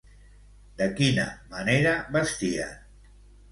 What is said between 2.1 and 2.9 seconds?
vestien?